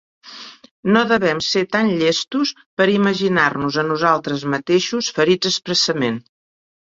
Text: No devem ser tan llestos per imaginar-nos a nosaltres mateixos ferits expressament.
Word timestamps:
No 0.93 1.01
devem 1.09 1.41
ser 1.47 1.61
tan 1.75 1.89
llestos 1.99 2.53
per 2.81 2.87
imaginar-nos 2.93 3.77
a 3.81 3.85
nosaltres 3.91 4.45
mateixos 4.55 5.11
ferits 5.19 5.51
expressament. 5.53 6.19